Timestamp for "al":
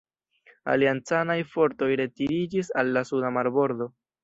2.83-2.93